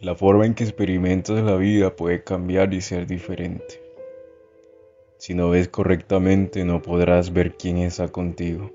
La 0.00 0.14
forma 0.14 0.46
en 0.46 0.54
que 0.54 0.62
experimentas 0.62 1.42
la 1.42 1.56
vida 1.56 1.96
puede 1.96 2.22
cambiar 2.22 2.72
y 2.72 2.80
ser 2.80 3.08
diferente. 3.08 3.82
Si 5.16 5.34
no 5.34 5.50
ves 5.50 5.68
correctamente 5.68 6.64
no 6.64 6.80
podrás 6.82 7.32
ver 7.32 7.56
quién 7.56 7.78
está 7.78 8.06
contigo. 8.06 8.70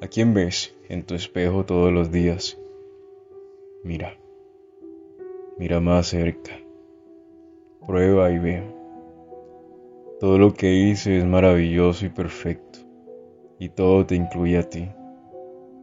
¿A 0.00 0.06
quién 0.06 0.32
ves 0.32 0.76
en 0.88 1.02
tu 1.02 1.16
espejo 1.16 1.64
todos 1.64 1.92
los 1.92 2.12
días? 2.12 2.56
Mira, 3.82 4.16
mira 5.58 5.80
más 5.80 6.06
cerca, 6.06 6.52
prueba 7.84 8.30
y 8.30 8.38
ve. 8.38 8.62
Todo 10.20 10.38
lo 10.38 10.54
que 10.54 10.72
hice 10.72 11.18
es 11.18 11.24
maravilloso 11.24 12.06
y 12.06 12.10
perfecto, 12.10 12.78
y 13.58 13.70
todo 13.70 14.06
te 14.06 14.14
incluye 14.14 14.58
a 14.58 14.70
ti. 14.70 14.88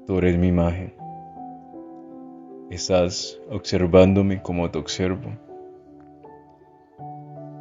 Tú 0.08 0.18
eres 0.20 0.38
mi 0.38 0.48
imagen. 0.48 1.05
Estás 2.72 3.40
observándome 3.52 4.42
como 4.42 4.72
te 4.72 4.80
observo. 4.80 5.30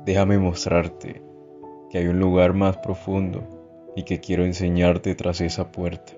Déjame 0.07 0.39
mostrarte 0.39 1.23
que 1.91 1.99
hay 1.99 2.07
un 2.07 2.19
lugar 2.19 2.55
más 2.55 2.79
profundo 2.79 3.43
y 3.95 4.05
que 4.05 4.21
quiero 4.21 4.47
enseñarte 4.47 5.15
tras 5.15 5.43
esa 5.43 5.71
puerta. 5.71 6.15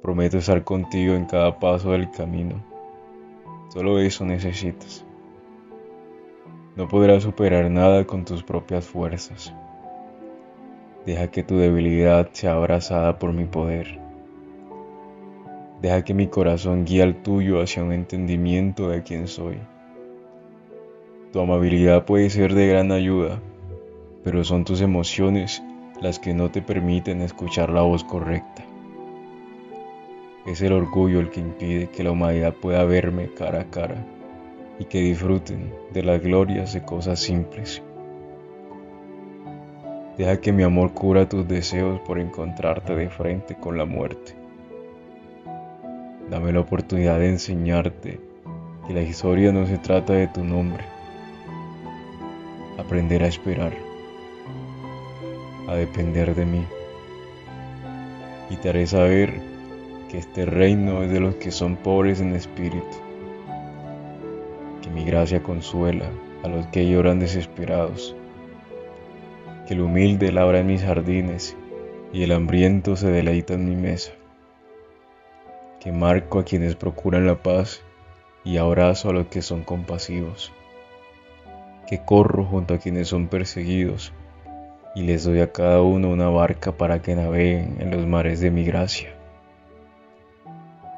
Prometo 0.00 0.38
estar 0.38 0.64
contigo 0.64 1.14
en 1.14 1.26
cada 1.26 1.58
paso 1.58 1.92
del 1.92 2.10
camino. 2.10 2.64
Solo 3.68 3.98
eso 3.98 4.24
necesitas. 4.24 5.04
No 6.76 6.88
podrás 6.88 7.24
superar 7.24 7.70
nada 7.70 8.06
con 8.06 8.24
tus 8.24 8.42
propias 8.42 8.86
fuerzas. 8.86 9.54
Deja 11.04 11.30
que 11.30 11.42
tu 11.42 11.58
debilidad 11.58 12.30
sea 12.32 12.54
abrazada 12.54 13.18
por 13.18 13.34
mi 13.34 13.44
poder. 13.44 14.00
Deja 15.82 16.04
que 16.04 16.14
mi 16.14 16.28
corazón 16.28 16.84
guíe 16.84 17.02
al 17.02 17.24
tuyo 17.24 17.60
hacia 17.60 17.82
un 17.82 17.92
entendimiento 17.92 18.88
de 18.88 19.02
quién 19.02 19.26
soy. 19.26 19.58
Tu 21.32 21.40
amabilidad 21.40 22.04
puede 22.04 22.30
ser 22.30 22.54
de 22.54 22.68
gran 22.68 22.92
ayuda, 22.92 23.40
pero 24.22 24.44
son 24.44 24.64
tus 24.64 24.80
emociones 24.80 25.60
las 26.00 26.20
que 26.20 26.34
no 26.34 26.52
te 26.52 26.62
permiten 26.62 27.20
escuchar 27.20 27.70
la 27.70 27.82
voz 27.82 28.04
correcta. 28.04 28.62
Es 30.46 30.62
el 30.62 30.72
orgullo 30.72 31.18
el 31.18 31.30
que 31.30 31.40
impide 31.40 31.88
que 31.88 32.04
la 32.04 32.12
humanidad 32.12 32.54
pueda 32.54 32.84
verme 32.84 33.30
cara 33.36 33.62
a 33.62 33.70
cara 33.70 34.06
y 34.78 34.84
que 34.84 35.00
disfruten 35.00 35.74
de 35.92 36.04
las 36.04 36.22
glorias 36.22 36.72
de 36.74 36.82
cosas 36.84 37.18
simples. 37.18 37.82
Deja 40.16 40.40
que 40.40 40.52
mi 40.52 40.62
amor 40.62 40.92
cura 40.94 41.28
tus 41.28 41.48
deseos 41.48 41.98
por 42.02 42.20
encontrarte 42.20 42.94
de 42.94 43.10
frente 43.10 43.56
con 43.56 43.76
la 43.76 43.84
muerte. 43.84 44.41
Dame 46.32 46.50
la 46.50 46.60
oportunidad 46.60 47.18
de 47.18 47.28
enseñarte 47.28 48.18
que 48.86 48.94
la 48.94 49.02
historia 49.02 49.52
no 49.52 49.66
se 49.66 49.76
trata 49.76 50.14
de 50.14 50.28
tu 50.28 50.42
nombre. 50.42 50.82
Aprender 52.78 53.22
a 53.22 53.26
esperar, 53.26 53.74
a 55.68 55.74
depender 55.74 56.34
de 56.34 56.46
mí. 56.46 56.64
Y 58.48 58.56
te 58.56 58.70
haré 58.70 58.86
saber 58.86 59.42
que 60.08 60.16
este 60.16 60.46
reino 60.46 61.02
es 61.02 61.10
de 61.10 61.20
los 61.20 61.34
que 61.34 61.50
son 61.50 61.76
pobres 61.76 62.18
en 62.22 62.34
espíritu. 62.34 62.96
Que 64.80 64.88
mi 64.88 65.04
gracia 65.04 65.42
consuela 65.42 66.06
a 66.44 66.48
los 66.48 66.66
que 66.68 66.88
lloran 66.88 67.20
desesperados. 67.20 68.16
Que 69.68 69.74
el 69.74 69.82
humilde 69.82 70.32
labra 70.32 70.60
en 70.60 70.68
mis 70.68 70.82
jardines 70.82 71.58
y 72.10 72.22
el 72.22 72.32
hambriento 72.32 72.96
se 72.96 73.08
deleita 73.08 73.52
en 73.52 73.68
mi 73.68 73.76
mesa 73.76 74.12
que 75.82 75.90
marco 75.90 76.38
a 76.38 76.44
quienes 76.44 76.76
procuran 76.76 77.26
la 77.26 77.42
paz 77.42 77.82
y 78.44 78.58
abrazo 78.58 79.10
a 79.10 79.12
los 79.12 79.26
que 79.26 79.42
son 79.42 79.64
compasivos, 79.64 80.52
que 81.88 82.04
corro 82.04 82.44
junto 82.44 82.74
a 82.74 82.78
quienes 82.78 83.08
son 83.08 83.26
perseguidos 83.26 84.12
y 84.94 85.02
les 85.02 85.24
doy 85.24 85.40
a 85.40 85.50
cada 85.50 85.82
uno 85.82 86.08
una 86.08 86.28
barca 86.28 86.70
para 86.70 87.02
que 87.02 87.16
naveguen 87.16 87.78
en 87.80 87.90
los 87.90 88.06
mares 88.06 88.38
de 88.38 88.52
mi 88.52 88.62
gracia. 88.62 89.12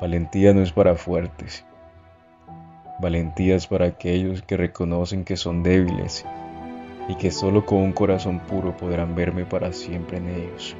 Valentía 0.02 0.52
no 0.52 0.60
es 0.60 0.72
para 0.72 0.96
fuertes, 0.96 1.64
valentía 3.00 3.56
es 3.56 3.66
para 3.66 3.86
aquellos 3.86 4.42
que 4.42 4.58
reconocen 4.58 5.24
que 5.24 5.38
son 5.38 5.62
débiles 5.62 6.26
y 7.08 7.14
que 7.14 7.30
solo 7.30 7.64
con 7.64 7.78
un 7.78 7.92
corazón 7.92 8.38
puro 8.40 8.76
podrán 8.76 9.14
verme 9.14 9.46
para 9.46 9.72
siempre 9.72 10.18
en 10.18 10.28
ellos. 10.28 10.76